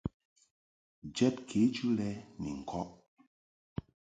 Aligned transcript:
Jɛd 1.15 1.35
kejɨ 1.49 1.87
lɛ 1.97 2.09
ni 2.41 2.49
ŋkɔʼ. 2.61 2.89